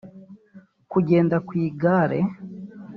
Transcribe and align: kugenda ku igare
kugenda 0.91 1.35
ku 1.47 1.51
igare 1.67 2.19